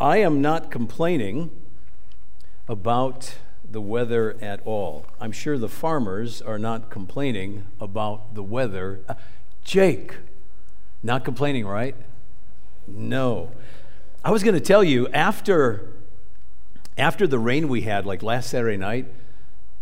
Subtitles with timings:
[0.00, 1.50] I am not complaining
[2.68, 3.34] about
[3.68, 5.06] the weather at all.
[5.20, 9.00] I'm sure the farmers are not complaining about the weather.
[9.08, 9.14] Uh,
[9.64, 10.14] Jake,
[11.02, 11.96] not complaining, right?
[12.86, 13.50] No.
[14.24, 15.92] I was going to tell you after
[16.96, 19.06] after the rain we had like last Saturday night,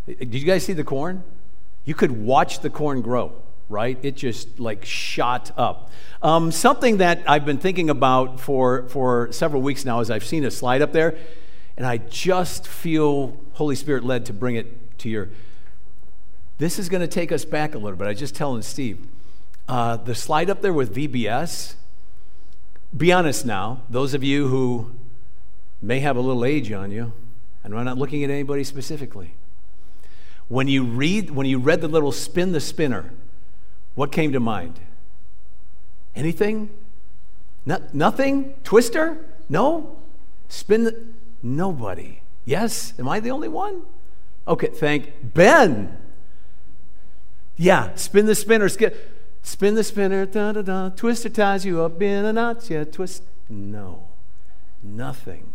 [0.07, 1.25] did you guys see the corn?
[1.85, 3.33] You could watch the corn grow,
[3.69, 3.99] right?
[4.03, 5.91] It just like shot up.
[6.23, 10.45] Um, something that I've been thinking about for, for several weeks now is I've seen
[10.45, 11.17] a slide up there,
[11.77, 15.29] and I just feel Holy Spirit led to bring it to your.
[16.59, 18.09] This is going to take us back a little bit.
[18.09, 19.07] I just telling Steve.
[19.69, 21.75] Uh, the slide up there with VBS,
[22.97, 24.93] be honest now, those of you who
[25.83, 27.13] may have a little age on you,
[27.65, 29.35] and I'm not looking at anybody specifically.
[30.49, 33.11] When you read, when you read the little spin the spinner,
[33.97, 34.79] what came to mind?
[36.15, 36.71] Anything?
[37.65, 38.55] No, nothing?
[38.63, 39.19] Twister?
[39.49, 39.97] No?
[40.49, 41.05] Spin the,
[41.43, 42.21] nobody.
[42.45, 42.95] Yes?
[42.99, 43.83] Am I the only one?
[44.47, 45.99] Okay, thank Ben.
[47.57, 48.69] Yeah, spin the spinner.
[49.43, 50.89] Spin the spinner, da da da.
[50.91, 52.69] Twister ties you up in a knot.
[52.69, 53.23] Yeah, twist.
[53.49, 54.09] No,
[54.83, 55.53] nothing.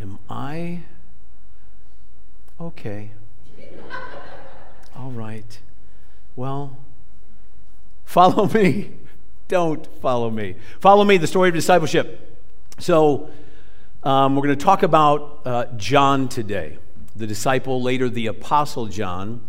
[0.00, 0.82] Am I
[2.60, 3.10] okay?
[4.96, 5.58] All right.
[6.34, 6.76] Well,
[8.14, 8.92] follow me.
[9.48, 10.54] Don't follow me.
[10.78, 12.38] Follow me, the story of discipleship.
[12.78, 13.28] So,
[14.04, 16.78] um, we're going to talk about uh, John today,
[17.16, 19.40] the disciple, later the apostle John.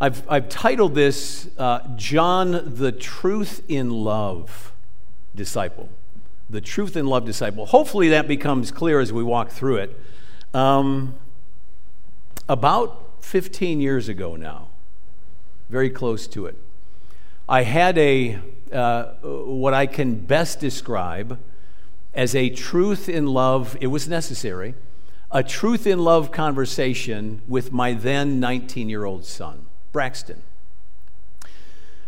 [0.00, 4.72] I've, I've titled this uh, John the Truth in Love
[5.34, 5.90] Disciple.
[6.48, 7.66] The Truth in Love Disciple.
[7.66, 10.00] Hopefully, that becomes clear as we walk through it.
[10.54, 11.16] Um,
[12.48, 14.68] about 15 years ago now,
[15.68, 16.56] very close to it.
[17.48, 18.38] I had a,
[18.72, 21.38] uh, what I can best describe
[22.14, 24.74] as a truth in love, it was necessary,
[25.30, 30.42] a truth in love conversation with my then 19 year old son, Braxton.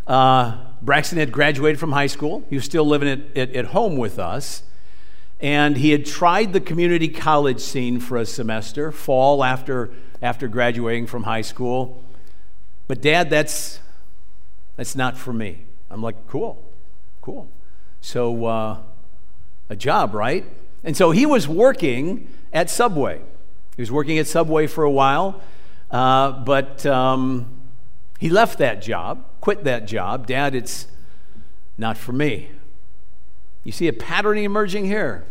[0.07, 2.45] Uh, Braxton had graduated from high school.
[2.51, 4.63] He was still living at, at, at home with us.
[5.41, 11.07] And he had tried the community college scene for a semester, fall after after graduating
[11.07, 12.05] from high school.
[12.89, 13.81] But dad, that's
[14.81, 15.59] that's not for me.
[15.91, 16.65] I'm like, cool,
[17.21, 17.51] cool.
[18.01, 18.79] So uh,
[19.69, 20.47] a job, right?
[20.83, 23.21] And so he was working at Subway.
[23.77, 25.43] He was working at Subway for a while,
[25.91, 27.61] uh, but um,
[28.19, 30.27] he left that job, quit that job.
[30.27, 30.87] Dad, it's
[31.77, 32.49] not for me.
[33.65, 35.27] You see a pattern emerging here.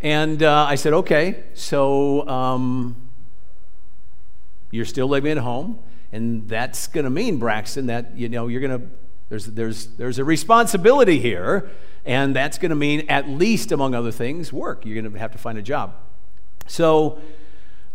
[0.00, 2.96] And uh, I said, okay, so um,
[4.72, 5.78] you're still living at home,
[6.12, 8.86] and that's going to mean, Braxton, that you know you're going to
[9.30, 11.70] there's there's there's a responsibility here,
[12.04, 14.84] and that's going to mean at least among other things, work.
[14.84, 15.94] You're going to have to find a job.
[16.66, 17.18] So,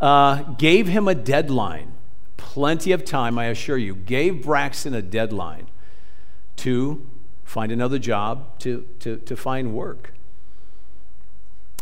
[0.02, 1.94] uh, gave him a deadline,
[2.38, 3.94] plenty of time, I assure you.
[3.94, 5.68] Gave Braxton a deadline
[6.58, 7.08] to
[7.44, 10.14] find another job, to to to find work.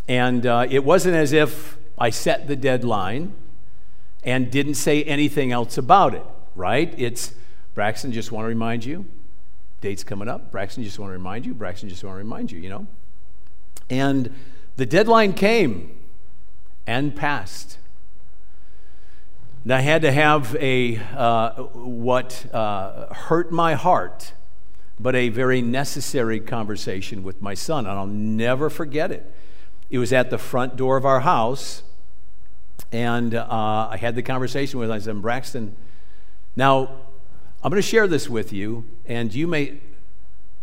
[0.07, 3.33] And uh, it wasn't as if I set the deadline
[4.25, 6.23] and didn't say anything else about it,
[6.55, 6.93] right?
[6.97, 7.33] It's
[7.75, 9.05] Braxton, just want to remind you,
[9.81, 10.51] date's coming up.
[10.51, 11.53] Braxton, just want to remind you.
[11.53, 12.87] Braxton, just want to remind you, you know?
[13.89, 14.33] And
[14.77, 15.95] the deadline came
[16.87, 17.77] and passed.
[19.63, 24.33] And I had to have a, uh, what uh, hurt my heart,
[24.99, 27.85] but a very necessary conversation with my son.
[27.85, 29.31] And I'll never forget it.
[29.91, 31.83] It was at the front door of our house
[32.91, 34.95] and uh, I had the conversation with him.
[34.95, 35.75] I said, Braxton,
[36.55, 36.89] now
[37.63, 39.79] I'm going to share this with you, and you may,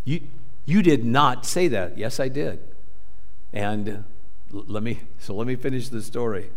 [0.05, 0.21] you,
[0.65, 1.99] you did not say that.
[1.99, 2.61] Yes, I did.
[3.53, 4.05] And
[4.50, 6.50] let me, so let me finish the story.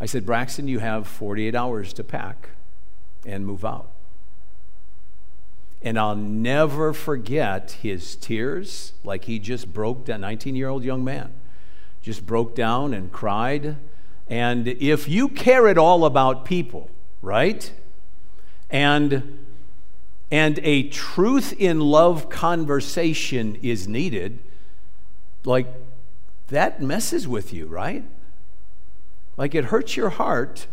[0.00, 2.50] I said, Braxton, you have 48 hours to pack
[3.24, 3.90] and move out.
[5.82, 11.04] And I'll never forget his tears, like he just broke down, 19 year old young
[11.04, 11.32] man,
[12.02, 13.76] just broke down and cried
[14.28, 16.90] and if you care at all about people,
[17.22, 17.72] right?
[18.70, 19.38] And
[20.30, 24.40] and a truth in love conversation is needed,
[25.44, 25.68] like
[26.48, 28.04] that messes with you, right?
[29.36, 30.66] Like it hurts your heart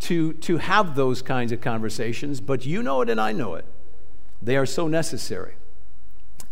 [0.00, 3.64] to, to have those kinds of conversations, but you know it and I know it.
[4.42, 5.54] They are so necessary.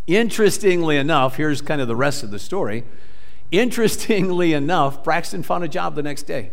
[0.07, 2.85] Interestingly enough, here's kind of the rest of the story.
[3.51, 6.51] Interestingly enough, Braxton found a job the next day.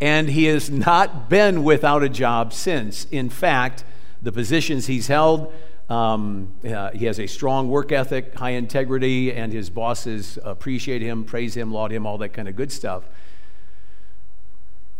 [0.00, 3.06] and he has not been without a job since.
[3.06, 3.84] In fact,
[4.22, 5.52] the positions he's held,
[5.88, 11.24] Um, uh, he has a strong work ethic, high integrity, and his bosses appreciate him,
[11.24, 13.04] praise him, laud him, all that kind of good stuff.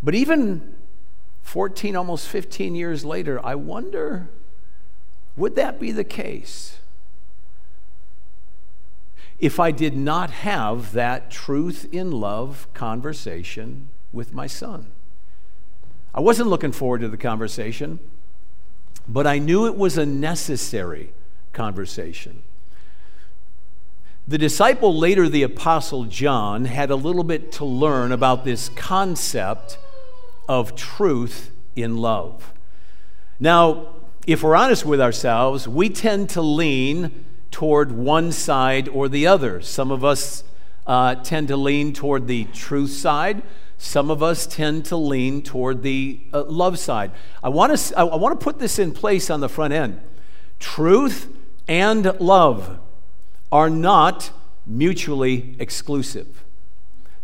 [0.03, 0.75] But even
[1.43, 4.31] 14, almost 15 years later, I wonder
[5.37, 6.79] would that be the case
[9.39, 14.91] if I did not have that truth in love conversation with my son?
[16.15, 18.01] I wasn't looking forward to the conversation
[19.09, 21.13] but I knew it was a necessary
[21.53, 22.43] conversation.
[24.27, 29.79] The disciple, later the Apostle John, had a little bit to learn about this concept
[30.47, 32.53] of truth in love.
[33.41, 33.95] Now,
[34.27, 39.61] if we're honest with ourselves, we tend to lean toward one side or the other.
[39.61, 40.45] Some of us
[40.87, 43.43] uh, tend to lean toward the truth side.
[43.77, 47.13] Some of us tend to lean toward the uh, love side.
[47.43, 50.01] I want to I want to put this in place on the front end.
[50.59, 51.29] Truth
[51.69, 52.81] and love
[53.53, 54.31] are not
[54.67, 56.45] mutually exclusive.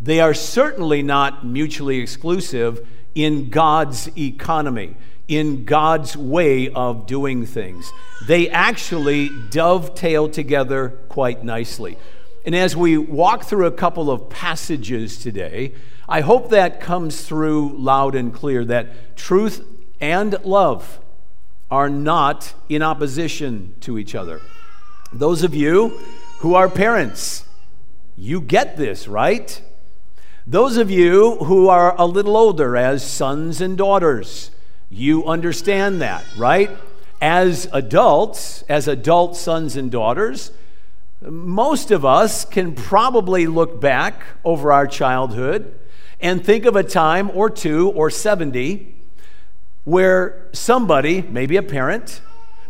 [0.01, 4.97] They are certainly not mutually exclusive in God's economy,
[5.29, 7.91] in God's way of doing things.
[8.27, 11.97] They actually dovetail together quite nicely.
[12.45, 15.73] And as we walk through a couple of passages today,
[16.09, 19.65] I hope that comes through loud and clear that truth
[20.01, 21.01] and love
[21.71, 24.41] are not in opposition to each other.
[25.13, 25.99] Those of you
[26.41, 27.47] who are parents,
[28.17, 29.63] you get this, right?
[30.47, 34.51] Those of you who are a little older as sons and daughters,
[34.95, 36.71] you understand that, right?
[37.21, 40.53] As adults, as adult sons and daughters,
[41.21, 45.75] most of us can probably look back over our childhood
[46.21, 48.95] and think of a time or two or 70
[49.85, 52.21] where somebody, maybe a parent,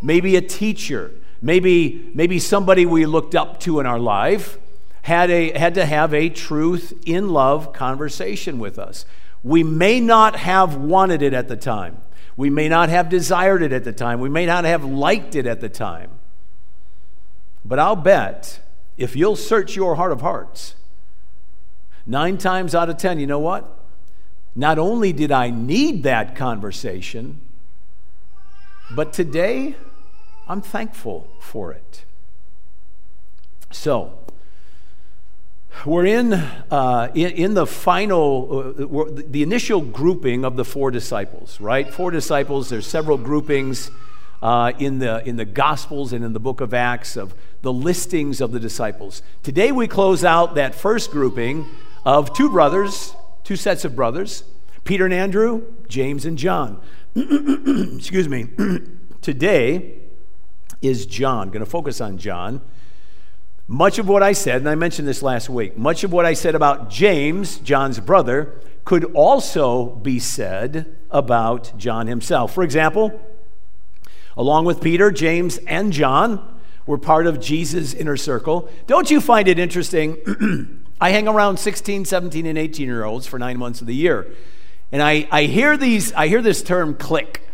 [0.00, 1.10] maybe a teacher,
[1.42, 4.58] maybe, maybe somebody we looked up to in our life,
[5.02, 9.04] had, a, had to have a truth in love conversation with us.
[9.42, 11.98] We may not have wanted it at the time.
[12.36, 14.20] We may not have desired it at the time.
[14.20, 16.10] We may not have liked it at the time.
[17.64, 18.60] But I'll bet
[18.96, 20.74] if you'll search your heart of hearts,
[22.06, 23.78] nine times out of ten, you know what?
[24.54, 27.40] Not only did I need that conversation,
[28.90, 29.76] but today
[30.46, 32.04] I'm thankful for it.
[33.72, 34.18] So,
[35.86, 41.60] we're in, uh, in, in, the final, uh, the initial grouping of the four disciples,
[41.60, 41.92] right?
[41.92, 43.90] Four disciples, there's several groupings
[44.42, 48.40] uh, in, the, in the Gospels and in the book of Acts of the listings
[48.40, 49.22] of the disciples.
[49.42, 51.66] Today we close out that first grouping
[52.04, 54.44] of two brothers, two sets of brothers,
[54.84, 56.80] Peter and Andrew, James and John.
[57.16, 58.48] Excuse me.
[59.22, 60.00] Today
[60.82, 61.48] is John.
[61.48, 62.60] Going to focus on John.
[63.66, 66.34] Much of what I said, and I mentioned this last week, much of what I
[66.34, 72.52] said about James, John's brother, could also be said about John himself.
[72.52, 73.18] For example,
[74.36, 76.54] along with Peter, James, and John,
[76.86, 78.68] were part of Jesus' inner circle.
[78.86, 80.82] Don't you find it interesting?
[81.00, 84.34] I hang around 16, 17, and 18 year olds for nine months of the year.
[84.92, 87.48] And I, I hear these, I hear this term click.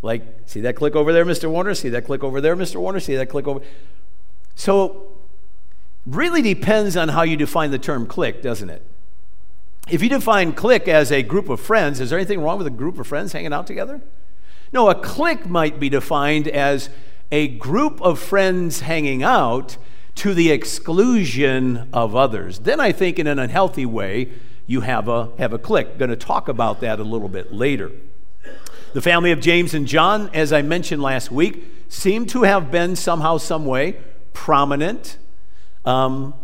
[0.00, 1.50] Like, see that click over there, Mr.
[1.50, 1.74] Warner?
[1.74, 2.76] See that click over there, Mr.
[2.76, 3.00] Warner?
[3.00, 3.60] See that click over.
[4.54, 5.15] So,
[6.06, 8.82] really depends on how you define the term click, doesn't it?
[9.88, 12.70] If you define click as a group of friends, is there anything wrong with a
[12.70, 14.00] group of friends hanging out together?
[14.72, 16.90] No, a click might be defined as
[17.30, 19.76] a group of friends hanging out
[20.16, 22.60] to the exclusion of others.
[22.60, 24.30] Then I think in an unhealthy way,
[24.66, 25.98] you have a, have a click.
[25.98, 27.92] Going to talk about that a little bit later.
[28.92, 32.96] The family of James and John, as I mentioned last week, seem to have been
[32.96, 33.98] somehow, some way
[34.32, 35.18] prominent.
[35.86, 36.34] Um,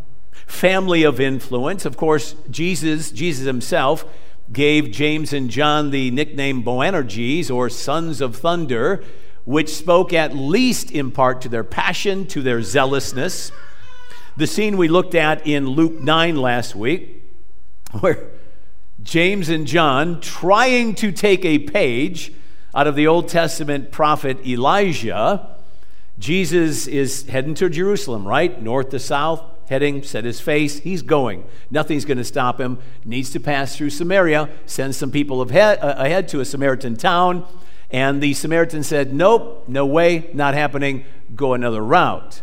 [0.47, 1.85] family of influence.
[1.85, 4.05] Of course, Jesus, Jesus himself,
[4.53, 9.03] gave James and John the nickname Boanerges, or sons of thunder,
[9.45, 13.51] which spoke at least in part to their passion, to their zealousness.
[14.37, 17.23] The scene we looked at in Luke 9 last week,
[18.01, 18.31] where
[19.03, 22.33] James and John, trying to take a page
[22.75, 25.52] out of the Old Testament prophet Elijah,
[26.23, 28.63] Jesus is heading to Jerusalem, right?
[28.63, 30.79] North to south, heading, set his face.
[30.79, 31.45] He's going.
[31.69, 32.79] Nothing's going to stop him.
[33.05, 37.45] Needs to pass through Samaria, sends some people ahead, uh, ahead to a Samaritan town.
[37.91, 41.05] And the Samaritan said, Nope, no way, not happening.
[41.35, 42.43] Go another route.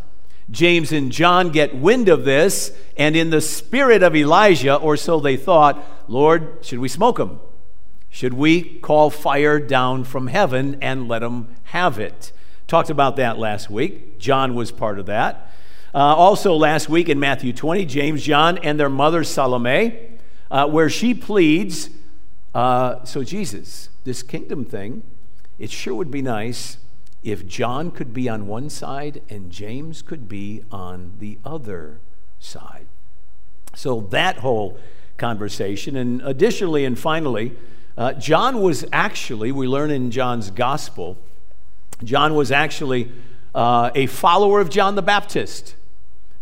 [0.51, 5.21] James and John get wind of this, and in the spirit of Elijah, or so
[5.21, 7.39] they thought, Lord, should we smoke them?
[8.09, 12.33] Should we call fire down from heaven and let them have it?
[12.69, 14.19] Talked about that last week.
[14.19, 15.49] John was part of that.
[15.91, 19.97] Uh, also, last week in Matthew 20, James, John, and their mother Salome,
[20.51, 21.89] uh, where she pleads.
[22.53, 25.01] Uh, so, Jesus, this kingdom thing,
[25.57, 26.77] it sure would be nice
[27.23, 31.99] if John could be on one side and James could be on the other
[32.39, 32.85] side.
[33.73, 34.77] So, that whole
[35.17, 35.95] conversation.
[35.95, 37.57] And additionally and finally,
[37.97, 41.17] uh, John was actually, we learn in John's gospel,
[42.03, 43.12] John was actually
[43.53, 45.75] uh, a follower of John the Baptist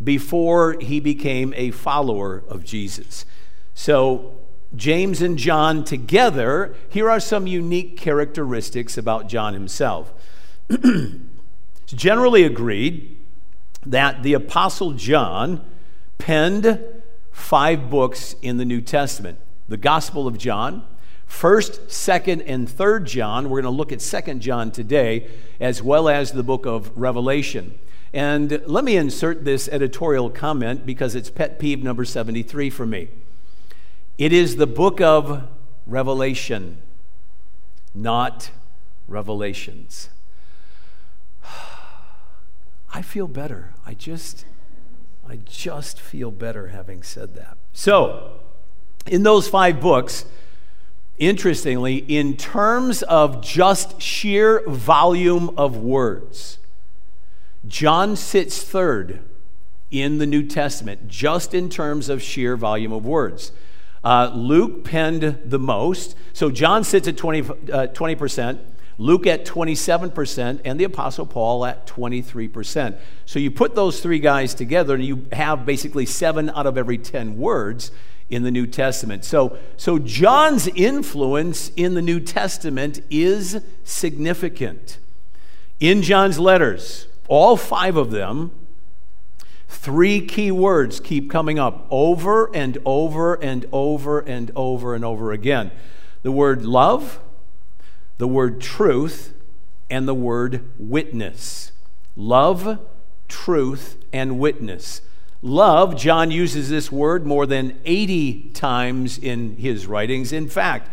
[0.04, 3.26] before he became a follower of Jesus.
[3.74, 4.38] So,
[4.76, 10.14] James and John together, here are some unique characteristics about John himself.
[10.70, 13.18] it's generally agreed
[13.86, 15.66] that the Apostle John
[16.18, 16.80] penned
[17.32, 20.86] five books in the New Testament the Gospel of John,
[21.29, 23.50] 1st, 2nd, and 3rd John.
[23.50, 25.29] We're going to look at 2nd John today,
[25.60, 27.77] as well as the book of Revelation.
[28.13, 33.10] And let me insert this editorial comment because it's pet peeve number 73 for me.
[34.17, 35.48] It is the book of
[35.86, 36.79] Revelation,
[37.93, 38.50] not
[39.07, 40.10] Revelations.
[42.93, 43.74] I feel better.
[43.86, 44.46] I just
[45.29, 47.57] I just feel better having said that.
[47.74, 48.39] So,
[49.05, 50.25] in those 5 books,
[51.17, 56.59] interestingly, in terms of just sheer volume of words,
[57.67, 59.21] John sits third
[59.89, 63.51] in the New Testament, just in terms of sheer volume of words.
[64.03, 68.59] Uh, Luke penned the most, so John sits at 20, uh, 20%,
[69.00, 72.97] Luke at 27%, and the Apostle Paul at 23%.
[73.25, 76.97] So you put those three guys together, and you have basically seven out of every
[76.97, 77.91] 10 words
[78.29, 79.24] in the New Testament.
[79.24, 85.00] So, so John's influence in the New Testament is significant.
[85.79, 88.51] In John's letters, all five of them,
[89.69, 95.31] three key words keep coming up over and over and over and over and over
[95.31, 95.72] again
[96.24, 97.22] the word love,
[98.17, 99.34] the word truth,
[99.89, 101.72] and the word witness.
[102.17, 102.79] Love,
[103.29, 105.00] truth, and witness.
[105.48, 110.34] Love, John uses this word more than 80 times in his writings.
[110.34, 110.89] In fact,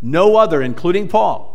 [0.00, 1.52] no other, including Paul,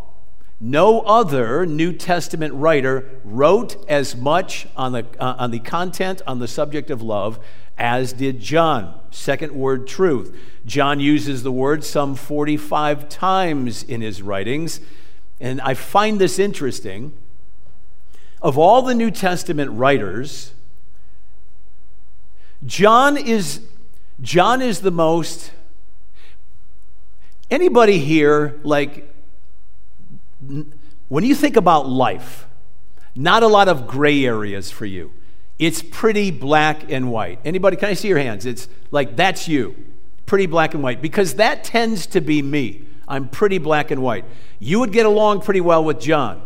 [0.59, 6.39] no other New Testament writer wrote as much on the, uh, on the content, on
[6.39, 7.37] the subject of love,
[7.77, 8.97] as did John.
[9.11, 10.35] Second word, truth.
[10.65, 14.79] John uses the word some 45 times in his writings.
[15.39, 17.11] And I find this interesting.
[18.41, 20.53] Of all the New Testament writers,
[22.67, 23.61] John is,
[24.21, 25.51] John is the most.
[27.49, 29.11] Anybody here, like,
[31.07, 32.45] when you think about life,
[33.15, 35.11] not a lot of gray areas for you.
[35.57, 37.39] It's pretty black and white.
[37.43, 38.45] Anybody, can I see your hands?
[38.45, 39.75] It's like that's you.
[40.27, 41.01] Pretty black and white.
[41.01, 42.83] Because that tends to be me.
[43.07, 44.25] I'm pretty black and white.
[44.59, 46.43] You would get along pretty well with John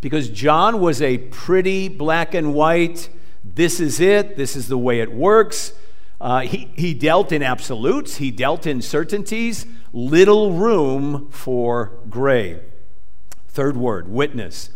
[0.00, 3.08] because John was a pretty black and white,
[3.44, 5.74] this is it, this is the way it works.
[6.20, 12.60] Uh, he, he dealt in absolutes, he dealt in certainties, little room for gray.
[13.48, 14.70] Third word, witness.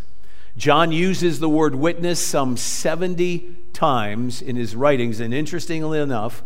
[0.57, 6.43] John uses the word witness some 70 times in his writings, and interestingly enough,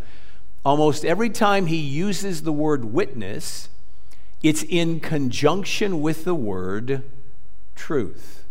[0.65, 3.69] almost every time he uses the word witness,
[4.43, 7.03] it's in conjunction with the word
[7.75, 8.42] truth.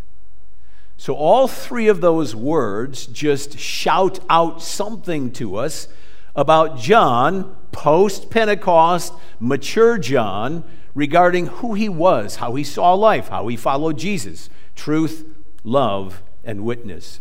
[1.01, 5.87] So all three of those words just shout out something to us
[6.35, 13.47] about John, post Pentecost, mature John, regarding who he was, how he saw life, how
[13.47, 15.25] he followed Jesus truth,
[15.63, 17.19] love, and witness.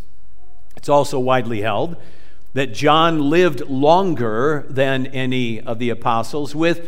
[0.77, 1.97] It's also widely held
[2.53, 6.87] that John lived longer than any of the apostles, with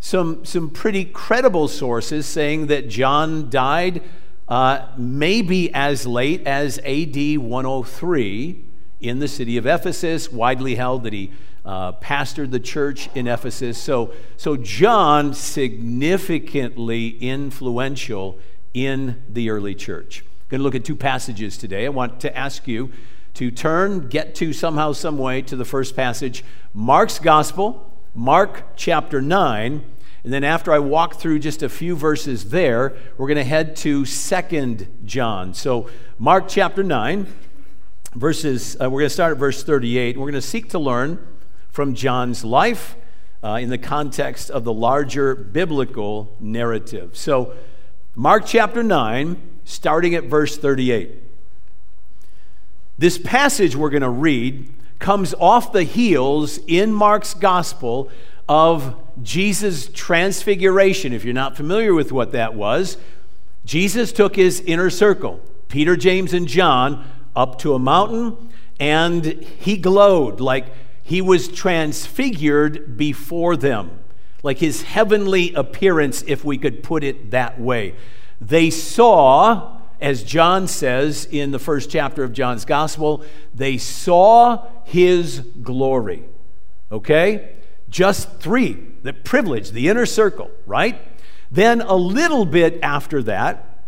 [0.00, 4.02] some, some pretty credible sources saying that John died
[4.48, 8.64] uh, maybe as late as AD 103
[9.00, 11.32] in the city of Ephesus, widely held that he
[11.64, 13.76] uh, pastored the church in Ephesus.
[13.76, 18.38] So, so John significantly influential
[18.72, 20.24] in the early church.
[20.48, 21.86] Going to look at two passages today.
[21.86, 22.92] I want to ask you
[23.34, 29.20] to turn, get to somehow, some way to the first passage, Mark's Gospel, Mark chapter
[29.20, 29.84] 9.
[30.26, 33.76] And then after I walk through just a few verses there, we're going to head
[33.76, 35.54] to Second John.
[35.54, 37.28] So, Mark chapter 9,
[38.16, 40.16] verses, uh, we're going to start at verse 38.
[40.16, 41.24] We're going to seek to learn
[41.70, 42.96] from John's life
[43.44, 47.16] uh, in the context of the larger biblical narrative.
[47.16, 47.54] So,
[48.16, 51.22] Mark chapter 9, starting at verse 38.
[52.98, 58.10] This passage we're going to read comes off the heels in Mark's gospel
[58.48, 61.12] of Jesus' transfiguration.
[61.12, 62.96] If you're not familiar with what that was,
[63.64, 69.76] Jesus took his inner circle, Peter, James, and John, up to a mountain, and he
[69.76, 70.66] glowed like
[71.02, 73.98] he was transfigured before them,
[74.42, 77.94] like his heavenly appearance, if we could put it that way.
[78.40, 83.24] They saw, as John says in the first chapter of John's gospel,
[83.54, 86.24] they saw his glory.
[86.92, 87.55] Okay?
[87.96, 91.00] Just three, the privilege, the inner circle, right?
[91.50, 93.80] Then a little bit after that,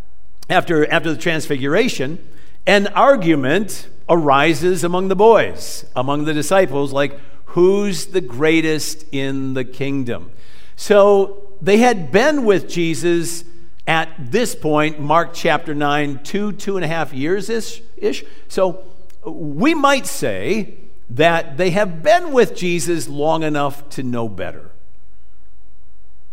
[0.49, 2.27] after, after the transfiguration,
[2.67, 9.62] an argument arises among the boys, among the disciples, like, who's the greatest in the
[9.67, 10.31] kingdom?
[10.75, 13.45] So they had been with Jesus
[13.87, 18.25] at this point, Mark chapter 9, two, two and a half years ish.
[18.49, 18.87] So
[19.27, 24.71] we might say that they have been with Jesus long enough to know better.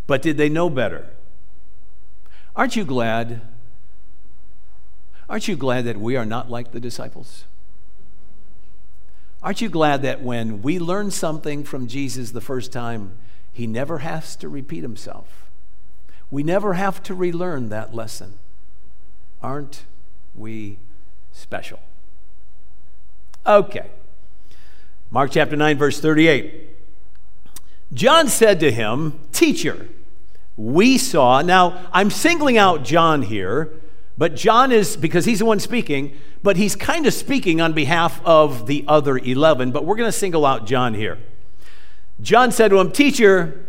[0.07, 1.07] But did they know better?
[2.55, 3.41] Aren't you glad?
[5.29, 7.45] Aren't you glad that we are not like the disciples?
[9.41, 13.13] Aren't you glad that when we learn something from Jesus the first time,
[13.53, 15.45] he never has to repeat himself?
[16.31, 18.33] We never have to relearn that lesson.
[19.41, 19.85] Aren't
[20.33, 20.79] we
[21.31, 21.79] special?
[23.45, 23.89] Okay.
[25.15, 26.75] Mark chapter 9, verse 38.
[27.93, 29.87] John said to him, Teacher,
[30.57, 31.41] we saw.
[31.41, 33.71] Now, I'm singling out John here,
[34.17, 38.21] but John is, because he's the one speaking, but he's kind of speaking on behalf
[38.25, 41.17] of the other 11, but we're going to single out John here.
[42.19, 43.65] John said to him, Teacher,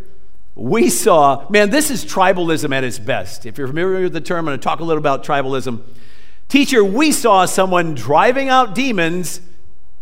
[0.56, 3.46] we saw, man, this is tribalism at its best.
[3.46, 5.80] If you're familiar with the term, I'm going to talk a little about tribalism.
[6.48, 9.40] Teacher, we saw someone driving out demons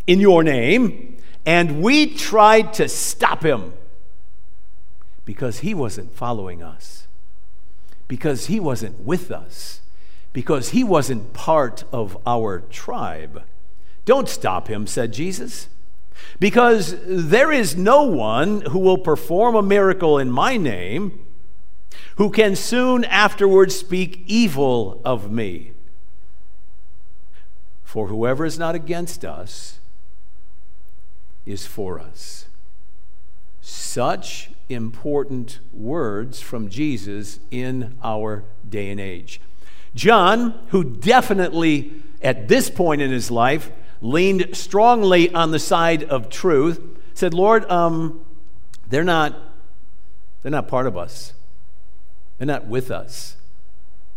[0.06, 1.13] in your name
[1.46, 3.74] and we tried to stop him
[5.24, 7.06] because he wasn't following us,
[8.08, 9.80] because he wasn't with us,
[10.32, 13.42] because he wasn't part of our tribe.
[14.04, 15.68] Don't stop him, said Jesus,
[16.38, 21.20] because there is no one who will perform a miracle in my name
[22.16, 25.72] who can soon afterwards speak evil of me.
[27.82, 29.78] For whoever is not against us
[31.46, 32.46] is for us.
[33.60, 39.40] Such important words from Jesus in our day and age.
[39.94, 46.28] John, who definitely at this point in his life leaned strongly on the side of
[46.28, 46.80] truth,
[47.14, 48.24] said, Lord, um,
[48.88, 49.34] they're not
[50.42, 51.32] they're not part of us.
[52.36, 53.36] They're not with us.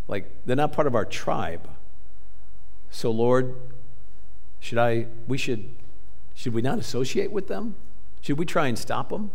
[0.09, 1.69] Like they're not part of our tribe.
[2.89, 3.55] So Lord,
[4.59, 5.69] should I we should
[6.37, 7.73] should we not associate with them?
[8.21, 9.31] Should we try and stop them?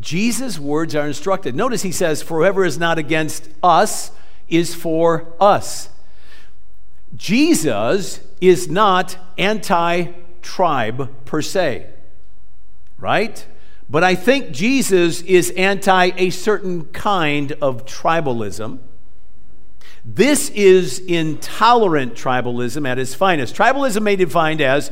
[0.00, 1.54] Jesus' words are instructed.
[1.54, 4.10] Notice he says, For whoever is not against us
[4.48, 5.88] is for us.
[7.14, 10.06] Jesus is not anti
[10.42, 11.86] tribe per se,
[12.98, 13.46] right?
[13.88, 18.80] But I think Jesus is anti a certain kind of tribalism.
[20.04, 23.54] This is intolerant tribalism at its finest.
[23.54, 24.90] Tribalism may be defined as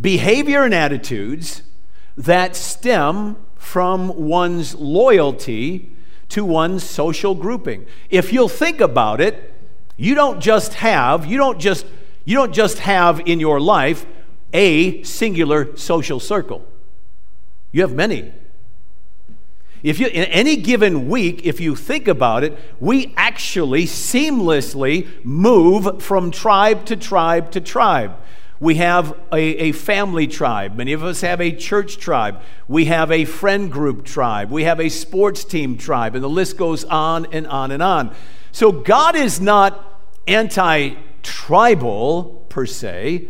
[0.00, 1.62] behavior and attitudes
[2.16, 5.90] that stem from one's loyalty
[6.28, 7.86] to one's social grouping.
[8.10, 9.54] If you'll think about it,
[9.96, 11.86] you don't just have, you don't just
[12.24, 14.04] you don't just have in your life
[14.52, 16.66] a singular social circle.
[17.72, 18.32] You have many.
[19.82, 26.02] If you in any given week, if you think about it, we actually seamlessly move
[26.02, 28.16] from tribe to tribe to tribe.
[28.58, 30.76] We have a, a, family tribe.
[30.76, 32.40] Many of us have a church tribe.
[32.68, 34.50] We have a friend group tribe.
[34.50, 36.14] We have a sports team tribe.
[36.14, 38.14] And the list goes on and on and on.
[38.52, 43.28] So God is not anti tribal per se,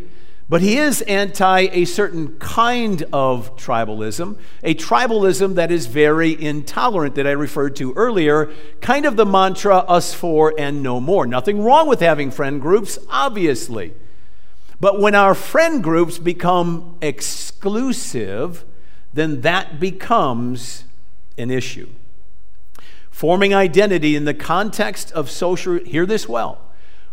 [0.49, 7.17] but He is anti a certain kind of tribalism, a tribalism that is very intolerant
[7.17, 11.27] that I referred to earlier, kind of the mantra us four and no more.
[11.27, 13.93] Nothing wrong with having friend groups, obviously.
[14.81, 18.65] But when our friend groups become exclusive,
[19.13, 20.85] then that becomes
[21.39, 21.89] an issue.
[23.11, 26.61] Forming identity in the context of social, hear this well,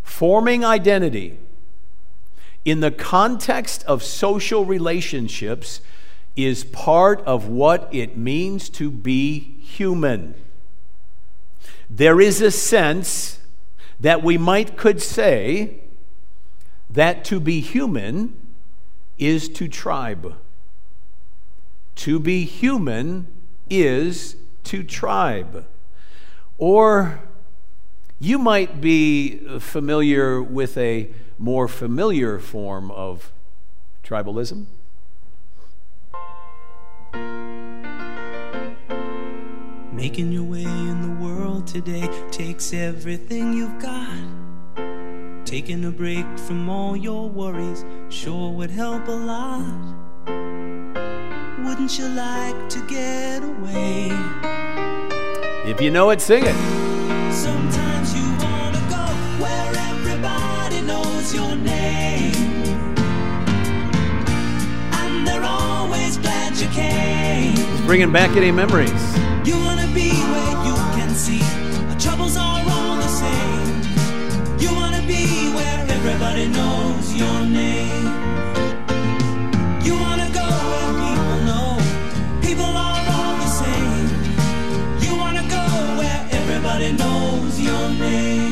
[0.01, 1.37] forming identity
[2.65, 5.79] in the context of social relationships
[6.35, 10.35] is part of what it means to be human.
[11.89, 13.39] There is a sense
[13.99, 15.82] that we might could say
[16.93, 18.35] that to be human
[19.17, 20.35] is to tribe.
[21.95, 23.27] To be human
[23.69, 25.65] is to tribe.
[26.57, 27.21] Or
[28.19, 33.31] you might be familiar with a more familiar form of
[34.03, 34.65] tribalism.
[39.91, 44.52] Making your way in the world today takes everything you've got.
[45.53, 49.61] Taking a break from all your worries sure would help a lot.
[51.63, 54.09] Wouldn't you like to get away?
[55.69, 56.55] If you know it, sing it.
[57.31, 59.05] Sometimes you wanna go
[59.43, 62.33] where everybody knows your name.
[64.93, 67.53] And they're always glad you came.
[67.53, 69.03] It's bringing back any memories.
[69.45, 70.12] You wanna be
[76.47, 78.05] knows your name.
[79.83, 81.77] You wanna go where people know
[82.41, 84.07] people are all the same.
[85.01, 85.63] You wanna go
[85.99, 88.43] where everybody knows your name.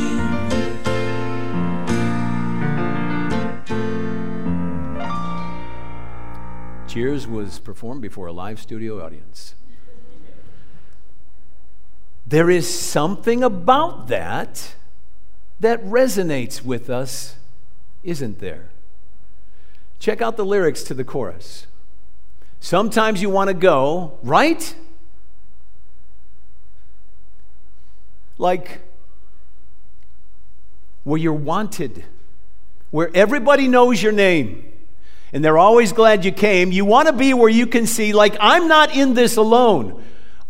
[6.87, 9.55] Cheers was performed before a live studio audience.
[12.27, 14.75] There is something about that
[15.59, 17.35] that resonates with us,
[18.03, 18.69] isn't there?
[19.99, 21.67] Check out the lyrics to the chorus.
[22.59, 24.75] Sometimes you want to go, right?
[28.37, 28.81] Like
[31.03, 32.03] where you're wanted,
[32.89, 34.71] where everybody knows your name
[35.33, 36.71] and they're always glad you came.
[36.71, 40.03] You want to be where you can see, like, I'm not in this alone.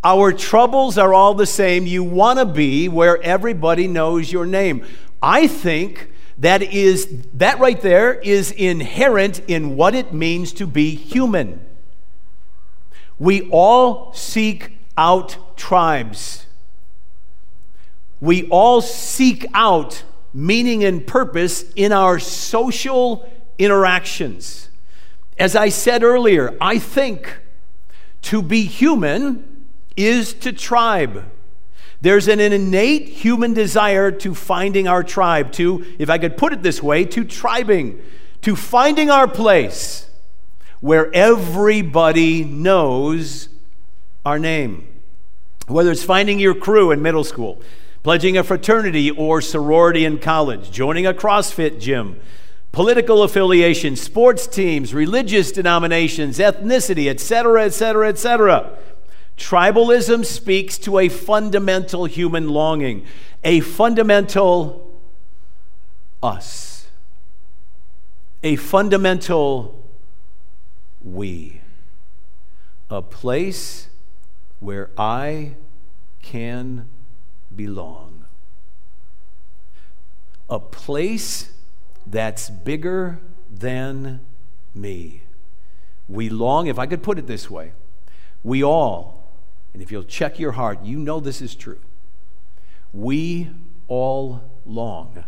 [0.04, 1.86] Our troubles are all the same.
[1.86, 4.86] You want to be where everybody knows your name.
[5.22, 10.96] I think that is that right there is inherent in what it means to be
[10.96, 11.66] human.
[13.20, 16.46] We all seek out tribes.
[18.20, 24.70] We all seek out meaning and purpose in our social interactions.
[25.38, 27.40] As I said earlier, I think
[28.24, 29.66] to be human
[29.98, 31.26] is to tribe.
[32.02, 36.64] There's an innate human desire to finding our tribe, to, if I could put it
[36.64, 38.02] this way, to tribing,
[38.42, 40.10] to finding our place
[40.80, 43.50] where everybody knows
[44.26, 44.88] our name.
[45.68, 47.62] Whether it's finding your crew in middle school,
[48.02, 52.20] pledging a fraternity or sorority in college, joining a CrossFit gym,
[52.72, 58.78] political affiliation, sports teams, religious denominations, ethnicity, etc., etc., etc.
[59.42, 63.04] Tribalism speaks to a fundamental human longing,
[63.44, 64.88] a fundamental
[66.22, 66.88] us,
[68.44, 69.84] a fundamental
[71.04, 71.60] we,
[72.92, 73.88] a place
[74.60, 75.56] where I
[76.22, 76.88] can
[77.54, 78.26] belong,
[80.52, 81.52] a place
[82.06, 83.20] that's bigger
[83.52, 84.20] than
[84.76, 85.24] me.
[86.08, 87.72] We long, if I could put it this way,
[88.44, 89.21] we all,
[89.74, 91.80] and if you'll check your heart, you know this is true.
[92.94, 93.50] We
[93.88, 95.24] all long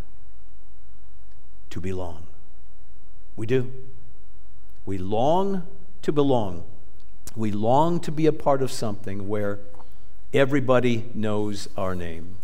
[1.70, 2.28] to belong.
[3.36, 3.72] We do.
[4.86, 5.64] We long
[6.02, 6.64] to belong.
[7.36, 9.60] We long to be a part of something where
[10.34, 12.36] everybody knows our name.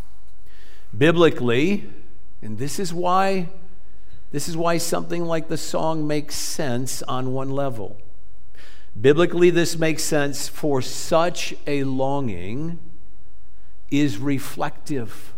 [0.97, 1.89] Biblically,
[2.41, 3.49] and this is why
[4.31, 7.97] this is why something like the song makes sense on one level.
[8.99, 12.80] Biblically, this makes sense for such a longing
[13.89, 15.34] is reflective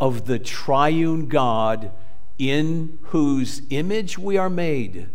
[0.00, 1.92] of the triune God
[2.38, 5.08] in whose image we are made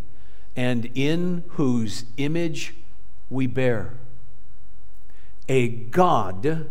[0.55, 2.75] and in whose image
[3.29, 3.93] we bear.
[5.47, 6.69] A God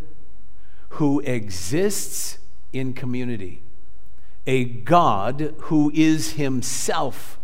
[0.91, 2.39] who exists
[2.73, 3.63] in community
[4.49, 7.39] a God who is himself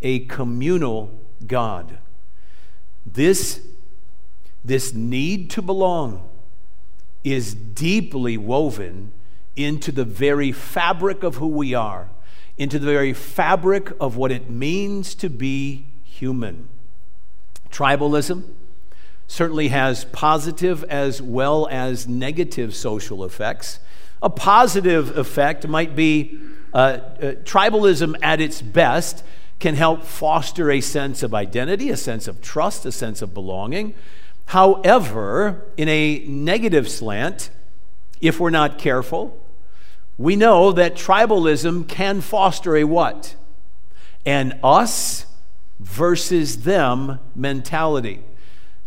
[0.00, 1.12] a communal
[1.46, 1.98] God.
[3.06, 3.60] This,
[4.64, 6.28] this need to belong
[7.24, 9.12] is deeply woven
[9.56, 12.08] into the very fabric of who we are,
[12.56, 16.68] into the very fabric of what it means to be human.
[17.70, 18.44] Tribalism
[19.26, 23.78] certainly has positive as well as negative social effects.
[24.22, 26.38] A positive effect might be
[26.74, 27.00] uh, uh,
[27.44, 29.24] tribalism at its best
[29.60, 33.94] can help foster a sense of identity, a sense of trust, a sense of belonging.
[34.46, 37.50] However, in a negative slant,
[38.20, 39.38] if we're not careful,
[40.18, 43.36] we know that tribalism can foster a what?
[44.26, 45.26] an us
[45.78, 48.20] versus them mentality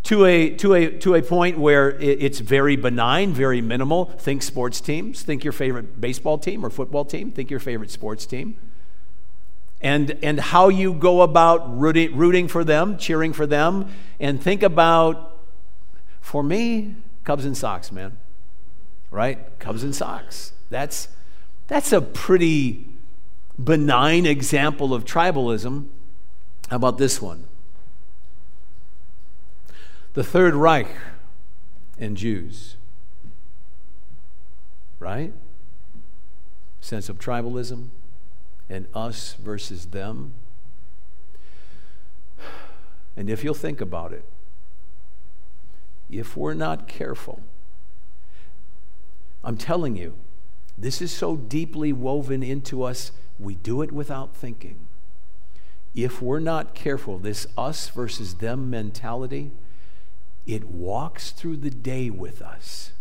[0.04, 4.06] to a, to a, to a point where it's very benign, very minimal.
[4.06, 5.22] Think sports teams.
[5.24, 7.32] Think your favorite baseball team or football team.
[7.32, 8.58] Think your favorite sports team.
[9.84, 13.90] And, and how you go about rooting, rooting for them, cheering for them.
[14.20, 15.38] And think about,
[16.22, 18.18] for me, Cubs and Sox, man.
[19.12, 19.60] Right?
[19.60, 20.54] Cubs and Sox.
[20.70, 21.10] That's,
[21.68, 22.88] that's a pretty
[23.62, 25.88] benign example of tribalism.
[26.70, 27.46] How about this one?
[30.14, 30.88] the Third Reich
[32.00, 32.76] and Jews.
[35.00, 35.34] Right?
[36.80, 37.90] Sense of tribalism
[38.70, 40.34] and us versus them.
[43.16, 44.26] And if you'll think about it,
[46.10, 47.42] if we're not careful,
[49.44, 50.14] I'm telling you,
[50.78, 54.88] this is so deeply woven into us, we do it without thinking.
[55.96, 59.52] If we're not careful, this us versus them mentality,
[60.48, 62.92] it walks through the day with us.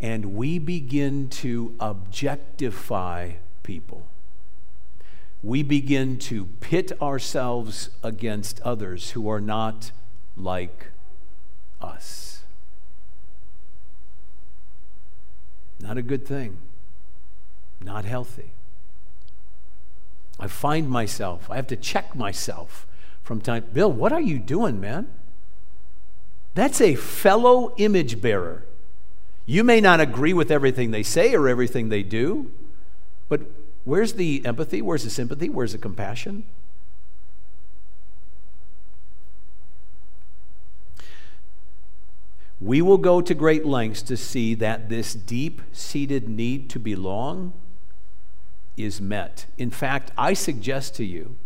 [0.00, 4.06] And we begin to objectify people.
[5.42, 9.92] We begin to pit ourselves against others who are not
[10.36, 10.88] like
[11.80, 12.42] us.
[15.80, 16.58] Not a good thing.
[17.80, 18.52] Not healthy.
[20.40, 22.86] I find myself, I have to check myself
[23.22, 23.64] from time.
[23.72, 25.08] Bill, what are you doing, man?
[26.54, 28.64] That's a fellow image bearer.
[29.46, 32.50] You may not agree with everything they say or everything they do,
[33.28, 33.42] but
[33.88, 34.82] where's the empathy?
[34.82, 35.48] Where's the sympathy?
[35.48, 36.44] Where's the compassion?
[42.60, 47.54] We will go to great lengths to see that this deep seated need to belong
[48.76, 49.46] is met.
[49.56, 51.36] In fact, I suggest to you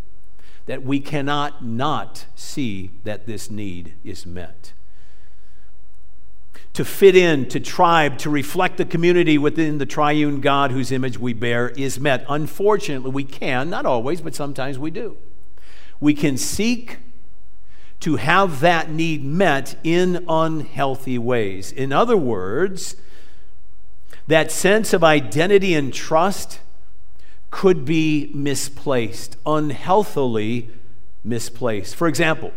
[0.67, 4.73] that we cannot not see that this need is met
[6.75, 11.19] to fit in, to tribe, to reflect the community within the triune God whose image
[11.19, 12.25] we bear is met.
[12.29, 15.17] Unfortunately, we can, not always, but sometimes we do.
[16.01, 16.99] We can seek
[18.01, 21.71] to have that need met in unhealthy ways.
[21.71, 22.97] In other words,
[24.27, 26.61] that sense of identity and trust
[27.51, 30.71] could be misplaced, unhealthily
[31.23, 31.95] misplaced.
[31.95, 32.53] For example,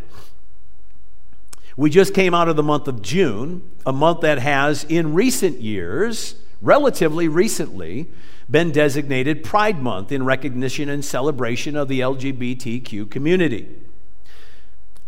[1.78, 5.62] we just came out of the month of June, a month that has, in recent
[5.62, 8.08] years, relatively recently,
[8.50, 13.68] been designated Pride Month in recognition and celebration of the LGBTQ community.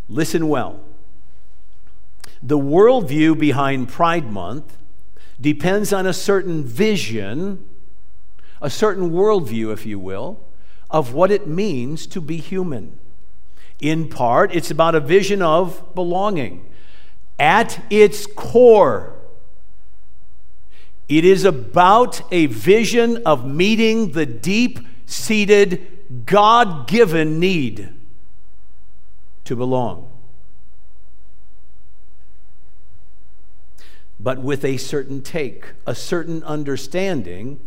[0.10, 0.82] Listen well.
[2.42, 4.78] The worldview behind Pride Month
[5.40, 7.66] depends on a certain vision,
[8.62, 10.44] a certain worldview, if you will,
[10.90, 12.98] of what it means to be human.
[13.80, 16.66] In part, it's about a vision of belonging.
[17.38, 19.14] At its core,
[21.08, 27.94] it is about a vision of meeting the deep seated, God given need
[29.46, 30.12] to belong.
[34.20, 37.60] But with a certain take, a certain understanding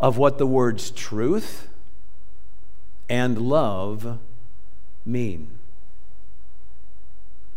[0.00, 1.68] of what the words truth
[3.10, 4.18] and love
[5.04, 5.57] mean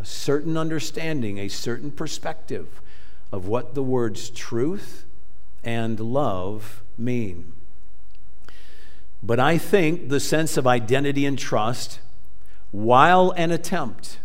[0.01, 2.81] a certain understanding, a certain perspective
[3.31, 5.05] of what the words truth
[5.63, 7.53] and love mean.
[9.21, 11.99] But I think the sense of identity and trust,
[12.71, 14.17] while an attempt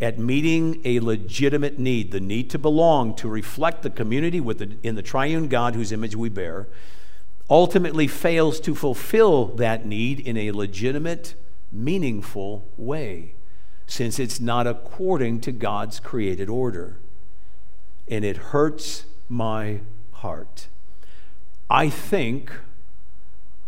[0.00, 4.94] at meeting a legitimate need, the need to belong, to reflect the community the, in
[4.94, 6.68] the triune God whose image we bear,
[7.50, 11.34] ultimately fails to fulfill that need in a legitimate,
[11.70, 13.34] meaningful way
[13.88, 16.98] since it's not according to God's created order.
[18.06, 19.80] And it hurts my
[20.12, 20.68] heart.
[21.68, 22.52] I think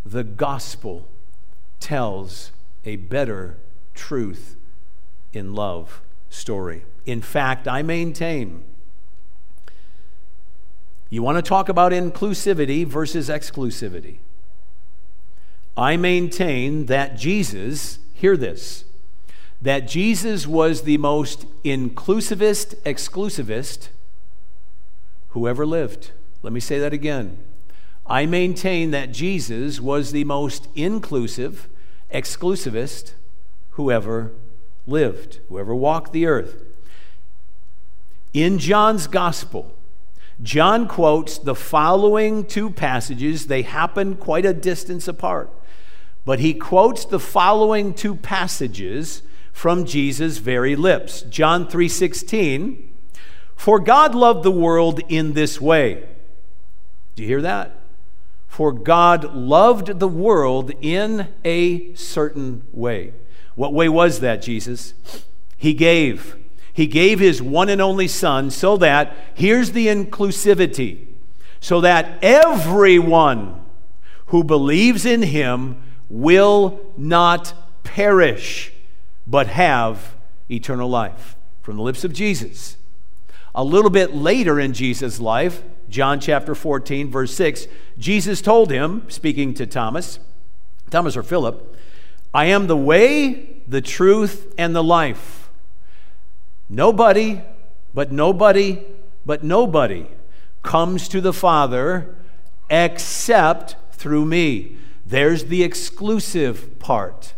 [0.06, 1.08] the gospel
[1.80, 2.52] tells
[2.84, 3.56] a better
[3.94, 4.56] truth
[5.32, 6.84] in love story.
[7.06, 8.62] In fact, I maintain
[11.12, 14.18] you want to talk about inclusivity versus exclusivity.
[15.76, 18.84] I maintain that Jesus, hear this,
[19.62, 23.88] that Jesus was the most inclusivist, exclusivist
[25.30, 26.12] who ever lived.
[26.42, 27.38] Let me say that again.
[28.06, 31.68] I maintain that Jesus was the most inclusive,
[32.12, 33.12] exclusivist
[33.72, 34.32] who ever
[34.86, 36.56] lived, who ever walked the earth.
[38.32, 39.74] In John's gospel,
[40.42, 43.46] John quotes the following two passages.
[43.46, 45.50] They happen quite a distance apart.
[46.24, 49.22] but he quotes the following two passages
[49.60, 51.20] from Jesus' very lips.
[51.28, 52.78] John 3:16,
[53.54, 55.98] "For God loved the world in this way."
[57.14, 57.78] Do you hear that?
[58.48, 63.12] For God loved the world in a certain way.
[63.54, 64.94] What way was that, Jesus?
[65.58, 66.36] He gave.
[66.72, 71.00] He gave his one and only Son so that, here's the inclusivity,
[71.60, 73.56] so that everyone
[74.28, 75.76] who believes in him
[76.08, 77.52] will not
[77.84, 78.72] perish,
[79.30, 80.16] but have
[80.50, 81.36] eternal life.
[81.62, 82.76] From the lips of Jesus.
[83.54, 89.08] A little bit later in Jesus' life, John chapter 14, verse 6, Jesus told him,
[89.08, 90.18] speaking to Thomas,
[90.90, 91.76] Thomas or Philip,
[92.34, 95.48] I am the way, the truth, and the life.
[96.68, 97.42] Nobody,
[97.94, 98.82] but nobody,
[99.24, 100.06] but nobody
[100.62, 102.16] comes to the Father
[102.68, 104.76] except through me.
[105.04, 107.34] There's the exclusive part.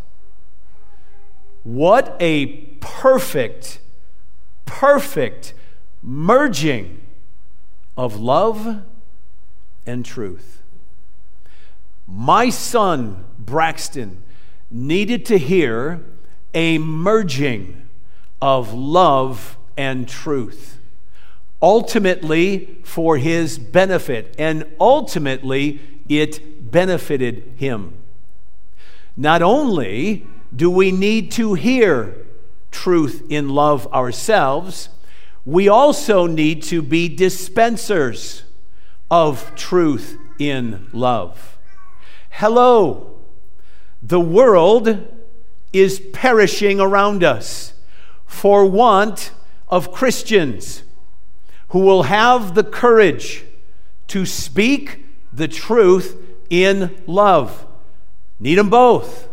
[1.63, 2.47] What a
[2.81, 3.79] perfect,
[4.65, 5.53] perfect
[6.01, 7.01] merging
[7.95, 8.83] of love
[9.85, 10.61] and truth.
[12.07, 14.21] My son, Braxton,
[14.69, 16.03] needed to hear
[16.53, 17.87] a merging
[18.41, 20.77] of love and truth,
[21.61, 27.93] ultimately for his benefit, and ultimately it benefited him.
[29.15, 32.15] Not only do we need to hear
[32.71, 34.89] truth in love ourselves,
[35.45, 38.43] we also need to be dispensers
[39.09, 41.57] of truth in love.
[42.31, 43.19] Hello,
[44.01, 45.07] the world
[45.71, 47.73] is perishing around us
[48.25, 49.31] for want
[49.69, 50.83] of Christians
[51.69, 53.43] who will have the courage
[54.07, 56.17] to speak the truth
[56.49, 57.65] in love.
[58.39, 59.29] Need them both.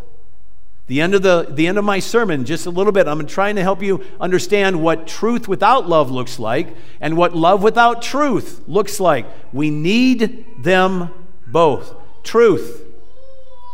[0.90, 3.54] The end of the, the end of my sermon, just a little bit, I'm trying
[3.54, 8.62] to help you understand what truth without love looks like and what love without truth
[8.66, 9.24] looks like.
[9.52, 11.10] We need them
[11.46, 11.94] both.
[12.24, 12.82] Truth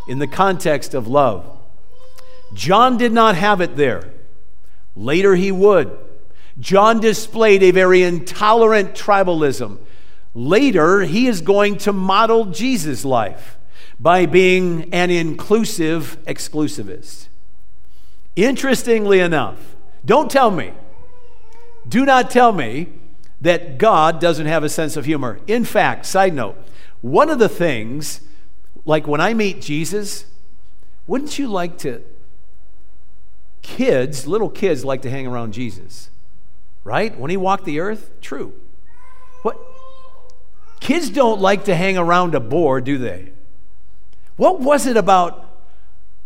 [0.07, 1.59] in the context of love.
[2.53, 4.13] John did not have it there.
[4.95, 5.97] Later he would.
[6.61, 9.79] John displayed a very intolerant tribalism.
[10.35, 13.57] Later, he is going to model Jesus' life
[13.99, 17.29] by being an inclusive exclusivist.
[18.35, 20.73] Interestingly enough, don't tell me,
[21.89, 22.89] do not tell me
[23.41, 25.41] that God doesn't have a sense of humor.
[25.47, 26.57] In fact, side note,
[27.01, 28.21] one of the things,
[28.85, 30.27] like when I meet Jesus,
[31.07, 32.03] wouldn't you like to?
[33.63, 36.11] Kids, little kids like to hang around Jesus,
[36.85, 37.19] right?
[37.19, 38.53] When he walked the earth, true.
[39.43, 39.59] What?
[40.81, 43.33] Kids don't like to hang around a board, do they?
[44.37, 45.59] What was it about?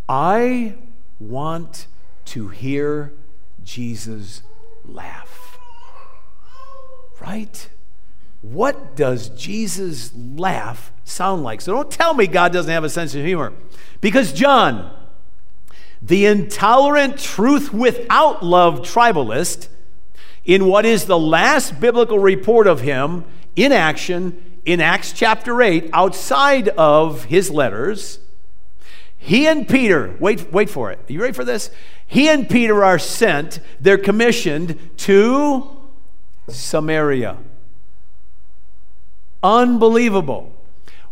[0.08, 0.74] I
[1.20, 1.86] want
[2.26, 3.12] to hear
[3.62, 4.42] Jesus
[4.84, 5.58] laugh.
[7.20, 7.68] Right?
[8.42, 11.60] What does Jesus laugh sound like?
[11.60, 13.52] So don't tell me God doesn't have a sense of humor.
[14.00, 14.90] Because John,
[16.00, 19.68] the intolerant truth without love tribalist,
[20.44, 25.90] in what is the last biblical report of him, in action in Acts chapter 8,
[25.92, 28.20] outside of his letters,
[29.16, 30.98] he and Peter, wait, wait for it.
[31.08, 31.70] Are you ready for this?
[32.06, 35.76] He and Peter are sent, they're commissioned to
[36.48, 37.36] Samaria.
[39.42, 40.54] Unbelievable.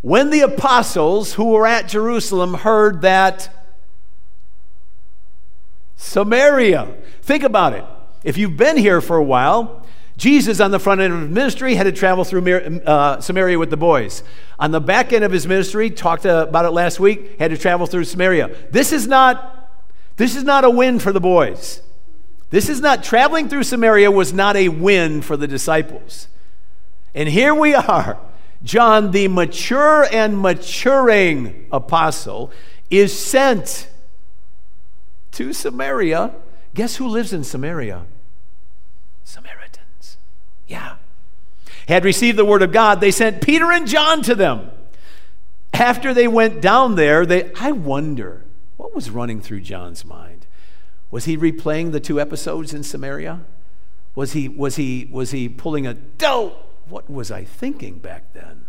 [0.01, 3.55] When the apostles who were at Jerusalem heard that
[5.97, 7.85] Samaria, think about it.
[8.23, 9.87] If you've been here for a while,
[10.19, 13.71] Jesus, on the front end of his ministry, had to travel through uh, Samaria with
[13.71, 14.25] the boys.
[14.59, 17.87] On the back end of his ministry, talked about it last week, had to travel
[17.87, 18.51] through Samaria.
[18.73, 19.71] This is not,
[20.17, 21.83] this is not a win for the boys.
[22.51, 26.27] This is not, traveling through Samaria was not a win for the disciples.
[27.15, 28.19] And here we are.
[28.65, 32.51] John, the mature and maturing apostle,
[32.91, 33.89] is sent
[35.31, 36.35] to Samaria.
[36.75, 38.05] Guess who lives in Samaria?
[39.23, 39.58] Samaria
[40.69, 40.97] yeah.
[41.89, 44.71] Had received the word of God, they sent Peter and John to them.
[45.73, 48.45] After they went down there, they I wonder
[48.77, 50.47] what was running through John's mind.
[51.11, 53.41] Was he replaying the two episodes in Samaria?
[54.15, 56.65] Was he was he was he pulling a dope?
[56.89, 58.67] What was I thinking back then?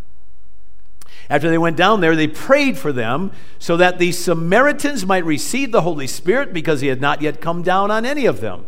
[1.29, 5.71] After they went down there, they prayed for them so that the Samaritans might receive
[5.71, 8.65] the Holy Spirit because he had not yet come down on any of them.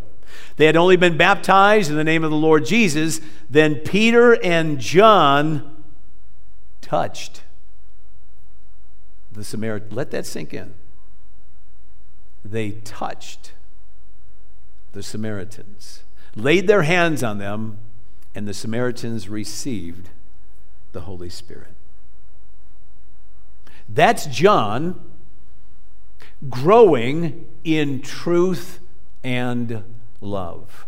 [0.58, 3.22] They had only been baptized in the name of the Lord Jesus.
[3.50, 5.84] Then Peter and John
[6.82, 7.44] touched
[9.32, 9.96] the Samaritan.
[9.96, 10.74] Let that sink in.
[12.44, 13.54] they touched
[14.94, 16.04] the Samaritans,
[16.36, 17.78] laid their hands on them,
[18.36, 20.10] and the Samaritans received
[20.92, 21.74] the Holy Spirit.
[23.88, 25.00] That's John
[26.50, 28.80] growing in truth
[29.24, 29.84] and
[30.22, 30.86] love.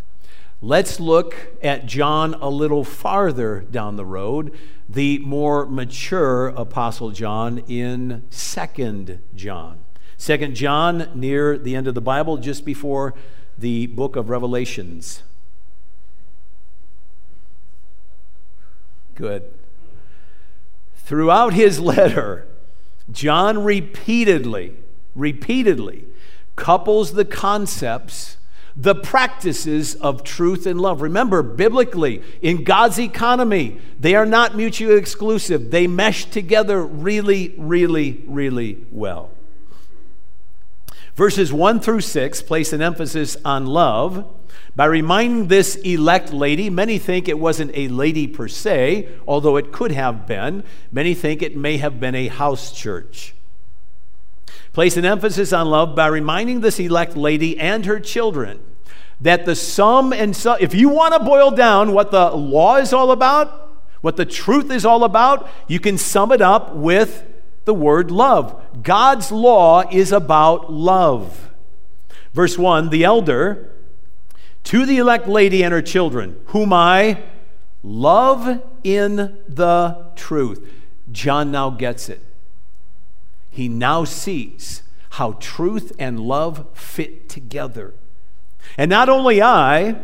[0.62, 4.58] Let's look at John a little farther down the road,
[4.88, 9.80] the more mature Apostle John in 2nd John.
[10.18, 13.14] 2nd John, near the end of the Bible, just before
[13.58, 15.24] the book of Revelations.
[19.16, 19.54] Good.
[20.96, 22.48] Throughout his letter,
[23.12, 24.76] John repeatedly,
[25.14, 26.06] repeatedly
[26.56, 28.38] couples the concepts,
[28.76, 31.02] the practices of truth and love.
[31.02, 35.72] Remember, biblically, in God's economy, they are not mutually exclusive.
[35.72, 39.32] They mesh together really, really, really well.
[41.16, 44.26] Verses 1 through 6 place an emphasis on love
[44.76, 46.72] by reminding this elect lady.
[46.72, 50.64] Many think it wasn't a lady per se, although it could have been.
[50.92, 53.36] Many think it may have been a house church.
[54.74, 58.60] Place an emphasis on love by reminding this elect lady and her children
[59.22, 62.92] that the sum and sum, if you want to boil down what the law is
[62.92, 63.72] all about,
[64.02, 67.24] what the truth is all about, you can sum it up with
[67.66, 68.62] the word love.
[68.84, 71.52] God's law is about love.
[72.34, 73.72] Verse 1 The elder
[74.66, 77.22] to the elect lady and her children, whom I
[77.84, 80.68] love in the truth.
[81.12, 82.22] John now gets it.
[83.54, 84.82] He now sees
[85.12, 87.94] how truth and love fit together.
[88.80, 89.98] And not only I,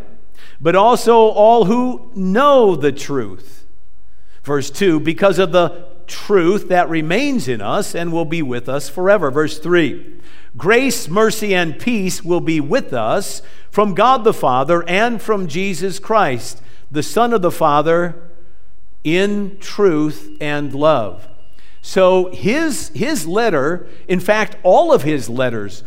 [0.62, 3.66] but also all who know the truth.
[4.44, 8.88] Verse 2 because of the truth that remains in us and will be with us
[8.88, 9.32] forever.
[9.32, 10.20] Verse 3
[10.56, 13.42] Grace, mercy, and peace will be with us
[13.72, 18.30] from God the Father and from Jesus Christ, the Son of the Father,
[19.04, 21.28] in truth and love.
[21.82, 25.84] So his, his letter, in fact, all of his letters,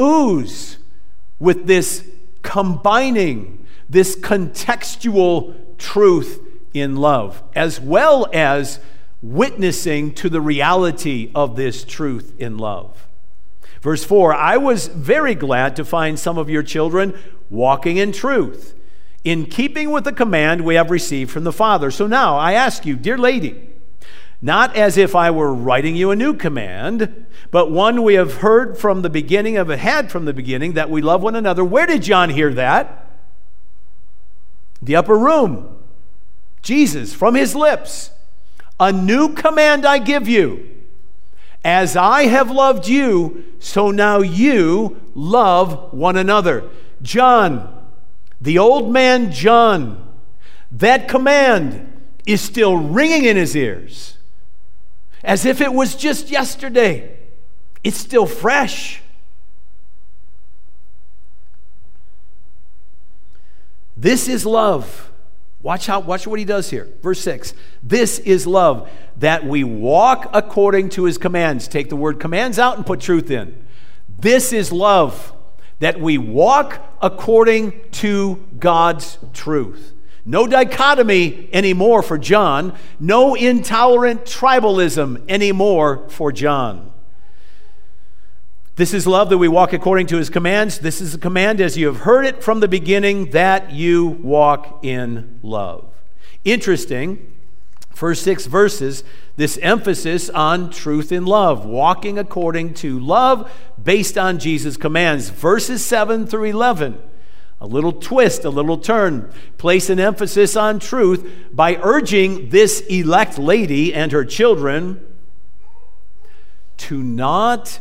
[0.00, 0.78] ooze
[1.38, 2.06] with this
[2.42, 6.40] combining, this contextual truth
[6.72, 8.80] in love, as well as
[9.22, 13.06] witnessing to the reality of this truth in love.
[13.82, 17.18] Verse 4 I was very glad to find some of your children
[17.50, 18.74] walking in truth,
[19.24, 21.90] in keeping with the command we have received from the Father.
[21.90, 23.70] So now I ask you, dear lady,
[24.42, 28.76] not as if I were writing you a new command, but one we have heard
[28.76, 31.64] from the beginning, have had from the beginning, that we love one another.
[31.64, 33.06] Where did John hear that?
[34.82, 35.78] The upper room.
[36.62, 38.10] Jesus, from his lips.
[38.78, 40.68] A new command I give you.
[41.64, 46.68] As I have loved you, so now you love one another.
[47.02, 47.86] John,
[48.40, 50.14] the old man John,
[50.70, 54.15] that command is still ringing in his ears
[55.26, 57.18] as if it was just yesterday.
[57.82, 59.02] It's still fresh.
[63.96, 65.10] This is love.
[65.62, 66.88] Watch how watch what he does here.
[67.02, 67.54] Verse 6.
[67.82, 71.66] This is love that we walk according to his commands.
[71.66, 73.66] Take the word commands out and put truth in.
[74.18, 75.32] This is love
[75.80, 79.92] that we walk according to God's truth.
[80.28, 86.92] No dichotomy anymore for John, no intolerant tribalism anymore for John.
[88.74, 90.80] This is love that we walk according to his commands.
[90.80, 94.84] This is a command, as you have heard it from the beginning, that you walk
[94.84, 95.94] in love.
[96.44, 97.32] Interesting,
[97.94, 99.04] first six verses,
[99.36, 103.50] this emphasis on truth in love, walking according to love
[103.82, 105.30] based on Jesus' commands.
[105.30, 107.00] Verses 7 through 11,
[107.60, 113.38] a little twist, a little turn, place an emphasis on truth by urging this elect
[113.38, 115.00] lady and her children
[116.76, 117.80] to not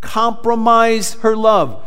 [0.00, 1.84] compromise her love.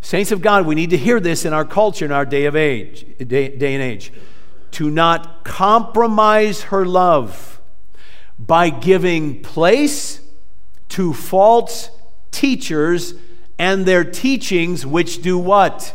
[0.00, 2.56] Saints of God, we need to hear this in our culture, in our day of
[2.56, 4.12] age, day, day and age.
[4.72, 7.60] To not compromise her love
[8.38, 10.20] by giving place
[10.90, 11.90] to false
[12.30, 13.14] teachers
[13.60, 15.94] and their teachings, which do what?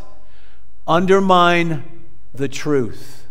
[0.87, 1.83] Undermine
[2.31, 3.25] the truth.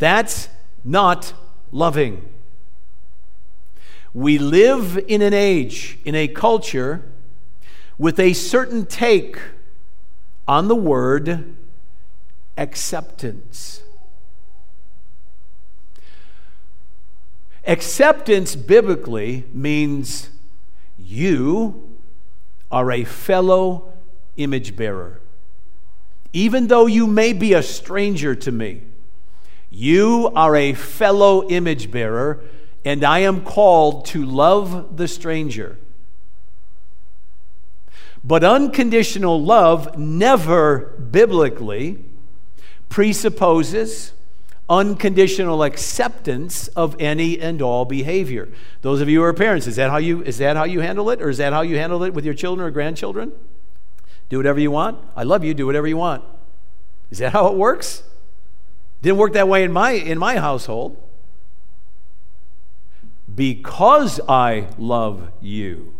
[0.00, 0.48] That's
[0.82, 1.32] not
[1.70, 2.28] loving.
[4.12, 7.04] We live in an age, in a culture,
[7.98, 9.38] with a certain take
[10.48, 11.54] on the word
[12.58, 13.80] acceptance.
[17.64, 20.30] Acceptance biblically means
[20.98, 21.83] You
[22.74, 23.92] are a fellow
[24.36, 25.20] image bearer.
[26.32, 28.82] Even though you may be a stranger to me,
[29.70, 32.42] you are a fellow image bearer,
[32.84, 35.78] and I am called to love the stranger.
[38.24, 42.04] But unconditional love never biblically
[42.88, 44.14] presupposes
[44.68, 48.48] unconditional acceptance of any and all behavior.
[48.82, 51.10] Those of you who are parents, is that how you is that how you handle
[51.10, 53.32] it or is that how you handle it with your children or grandchildren?
[54.28, 54.98] Do whatever you want.
[55.14, 56.24] I love you, do whatever you want.
[57.10, 58.02] Is that how it works?
[59.02, 60.96] Didn't work that way in my in my household.
[63.34, 65.94] Because I love you.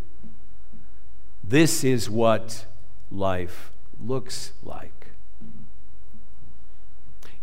[1.43, 2.65] This is what
[3.11, 5.04] life looks like.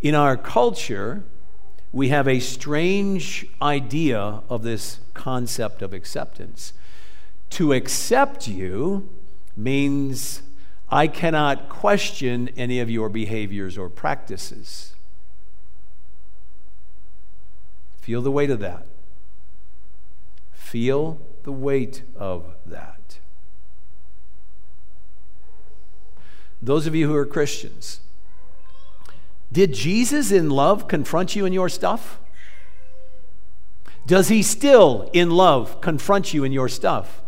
[0.02, 1.24] In our culture,
[1.92, 6.74] we have a strange idea of this concept of acceptance.
[7.52, 9.10] To accept you
[9.56, 10.42] means
[10.90, 14.94] I cannot question any of your behaviors or practices.
[18.00, 18.88] Feel the weight of that.
[20.52, 23.20] Feel the weight of that.
[26.62, 28.00] Those of you who are Christians,
[29.52, 32.20] did Jesus in love confront you in your stuff?
[34.06, 37.22] Does he still in love confront you in your stuff?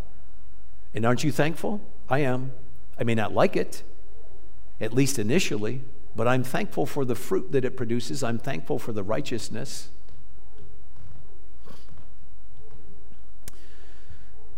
[0.93, 1.81] And aren't you thankful?
[2.09, 2.53] I am.
[2.99, 3.83] I may not like it,
[4.79, 5.81] at least initially,
[6.15, 8.23] but I'm thankful for the fruit that it produces.
[8.23, 9.89] I'm thankful for the righteousness.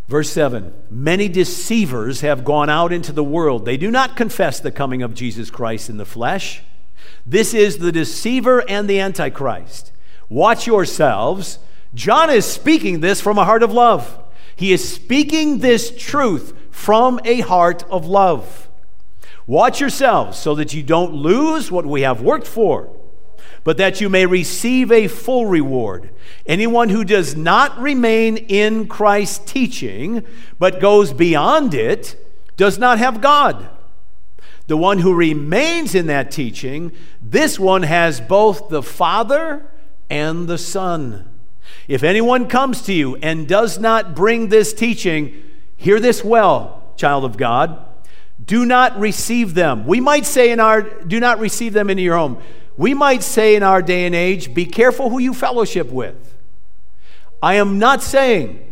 [0.07, 3.65] Verse 7 Many deceivers have gone out into the world.
[3.65, 6.61] They do not confess the coming of Jesus Christ in the flesh.
[7.25, 9.91] This is the deceiver and the antichrist.
[10.29, 11.59] Watch yourselves.
[11.93, 14.21] John is speaking this from a heart of love.
[14.55, 18.69] He is speaking this truth from a heart of love.
[19.47, 22.89] Watch yourselves so that you don't lose what we have worked for,
[23.63, 26.09] but that you may receive a full reward.
[26.45, 30.25] Anyone who does not remain in Christ's teaching,
[30.57, 32.15] but goes beyond it,
[32.57, 33.69] does not have God.
[34.67, 36.91] The one who remains in that teaching,
[37.21, 39.71] this one has both the Father
[40.09, 41.29] and the Son.
[41.87, 45.43] If anyone comes to you and does not bring this teaching,
[45.75, 47.79] hear this well, child of God.
[48.43, 49.85] Do not receive them.
[49.85, 52.41] We might say in our, do not receive them into your home.
[52.77, 56.35] We might say in our day and age, be careful who you fellowship with.
[57.41, 58.65] I am not saying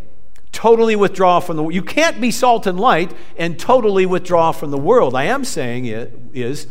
[0.54, 1.74] totally withdraw from the world.
[1.74, 5.14] you can't be salt and light and totally withdraw from the world.
[5.16, 6.68] I am saying it is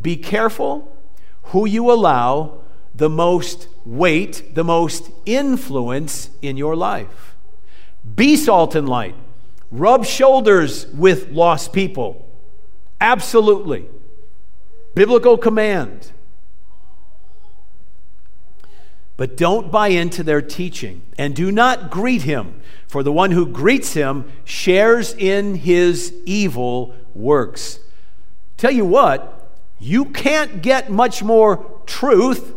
[0.00, 0.96] be careful
[1.44, 2.60] who you allow
[2.94, 7.34] the most weight the most influence in your life.
[8.14, 9.14] Be salt and light.
[9.70, 12.26] Rub shoulders with lost people.
[13.00, 13.86] Absolutely.
[14.94, 16.12] Biblical command
[19.20, 23.44] but don't buy into their teaching and do not greet him for the one who
[23.44, 27.80] greets him shares in his evil works.
[28.56, 32.54] Tell you what, you can't get much more truth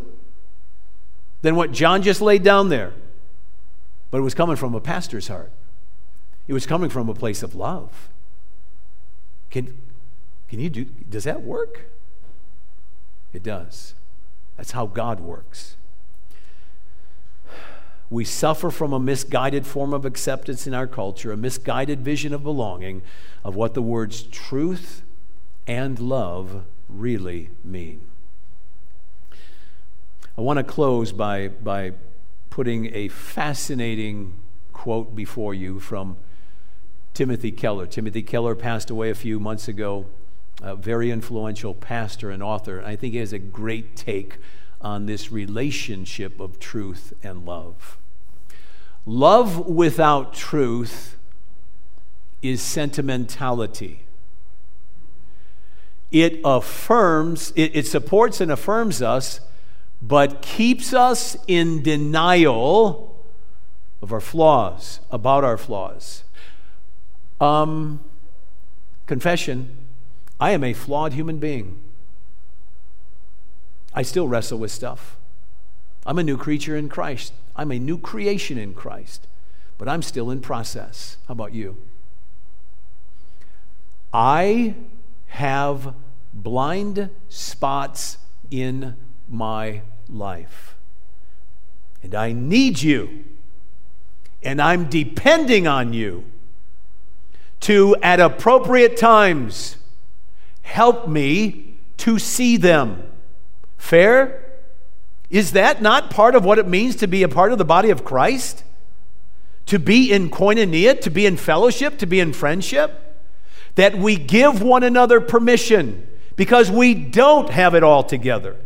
[1.41, 2.93] than what John just laid down there.
[4.09, 5.51] But it was coming from a pastor's heart,
[6.47, 8.07] it was coming from a place of love.
[9.49, 9.81] Can,
[10.47, 11.87] can you do, does that work?
[13.33, 13.95] It does.
[14.55, 15.75] That's how God works
[18.13, 22.43] we suffer from a misguided form of acceptance in our culture, a misguided vision of
[22.43, 23.01] belonging,
[23.43, 25.01] of what the words truth
[25.65, 28.01] and love really mean.
[30.37, 31.93] I want to close by, by
[32.51, 34.35] putting a fascinating
[34.73, 36.17] quote before you from
[37.15, 37.87] Timothy Keller.
[37.87, 40.05] Timothy Keller passed away a few months ago,
[40.61, 42.79] a very influential pastor and author.
[42.85, 44.37] I think he has a great take
[44.81, 47.97] on this relationship of truth and love.
[49.05, 51.17] Love without truth
[52.41, 54.01] is sentimentality.
[56.11, 59.39] It affirms, it, it, supports and affirms us,
[60.01, 63.23] but keeps us in denial
[64.01, 66.23] of our flaws, about our flaws.
[67.41, 68.01] Um,
[69.07, 69.77] confession
[70.39, 71.79] I am a flawed human being.
[73.93, 75.15] I still wrestle with stuff.
[76.05, 77.33] I'm a new creature in Christ.
[77.55, 79.27] I'm a new creation in Christ,
[79.77, 81.17] but I'm still in process.
[81.27, 81.77] How about you?
[84.13, 84.75] I
[85.27, 85.95] have
[86.33, 88.17] blind spots
[88.51, 88.95] in
[89.29, 90.75] my life.
[92.01, 93.23] And I need you.
[94.43, 96.25] And I'm depending on you
[97.61, 99.77] to, at appropriate times,
[100.63, 103.09] help me to see them.
[103.77, 104.42] Fair?
[105.33, 107.89] Is that not part of what it means to be a part of the body
[107.89, 108.63] of Christ?
[109.65, 113.19] To be in koinonia, to be in fellowship, to be in friendship?
[113.73, 118.57] That we give one another permission because we don't have it all together.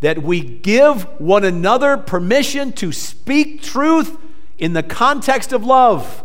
[0.00, 4.18] That we give one another permission to speak truth
[4.58, 6.24] in the context of love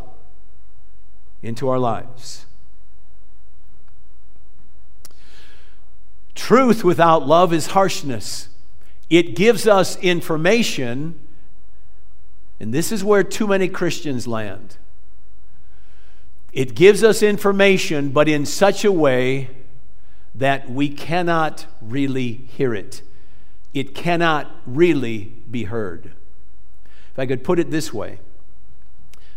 [1.43, 2.47] into our lives.
[6.33, 8.49] Truth without love is harshness.
[9.09, 11.19] It gives us information,
[12.59, 14.77] and this is where too many Christians land.
[16.51, 19.49] It gives us information, but in such a way
[20.35, 23.01] that we cannot really hear it.
[23.73, 26.13] It cannot really be heard.
[27.11, 28.19] If I could put it this way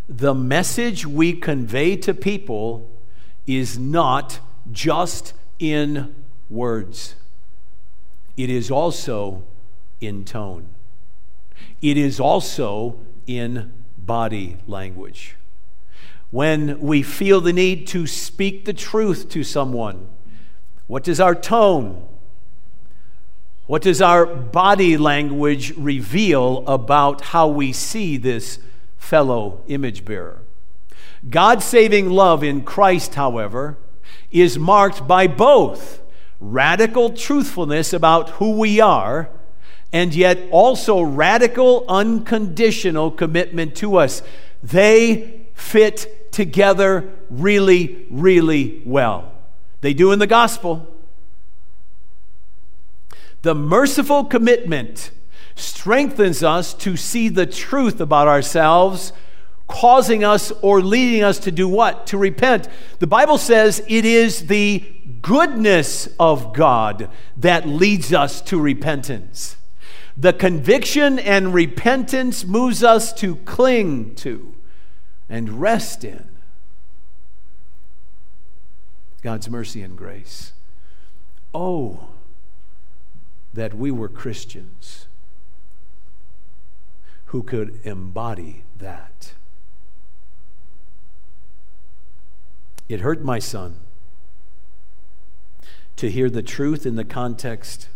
[0.09, 2.89] the message we convey to people
[3.45, 4.39] is not
[4.71, 6.15] just in
[6.49, 7.17] words,
[8.37, 9.43] it is also
[10.01, 10.69] in tone,
[11.81, 15.37] it is also in body language.
[16.31, 20.09] When we feel the need to speak the truth to someone,
[20.87, 22.07] what does our tone,
[23.67, 28.59] what does our body language reveal about how we see this
[28.97, 30.43] fellow image bearer?
[31.29, 33.79] God saving love in Christ, however,
[34.31, 36.01] is marked by both
[36.39, 39.31] radical truthfulness about who we are
[39.93, 44.23] and yet also radical, unconditional commitment to us.
[44.63, 49.33] They fit together really, really well.
[49.81, 50.87] They do in the gospel.
[53.43, 55.11] The merciful commitment
[55.55, 59.13] strengthens us to see the truth about ourselves,
[59.67, 62.07] causing us or leading us to do what?
[62.09, 62.69] To repent.
[62.99, 64.85] The Bible says it is the
[65.23, 69.57] goodness of God that leads us to repentance.
[70.17, 74.55] The conviction and repentance moves us to cling to
[75.29, 76.29] and rest in
[79.23, 80.53] God's mercy and grace.
[81.53, 82.09] Oh,
[83.53, 85.07] that we were Christians
[87.27, 89.35] who could embody that.
[92.89, 93.81] It hurt my son
[95.97, 97.89] to hear the truth in the context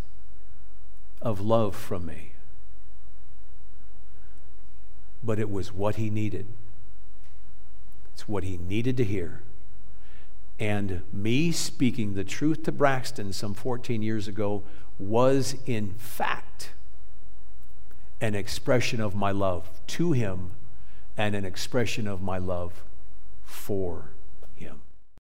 [1.21, 2.33] of love from me.
[5.23, 6.47] But it was what he needed.
[8.15, 9.43] It's what he needed to hear.
[10.59, 14.63] And me speaking the truth to Braxton some 14 years ago
[14.99, 16.73] was, in fact,
[18.21, 20.51] an expression of my love to him
[21.17, 22.83] and an expression of my love
[23.45, 24.10] for